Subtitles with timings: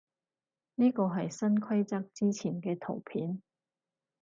[0.77, 3.39] 呢個係新規則之前嘅圖片